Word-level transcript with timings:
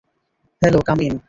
Hello, 0.61 0.79
come 0.87 0.99
in. 1.01 1.13